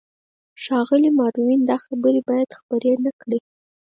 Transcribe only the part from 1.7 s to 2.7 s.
خبرې باید